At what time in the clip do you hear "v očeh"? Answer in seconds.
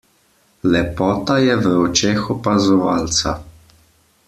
1.61-2.19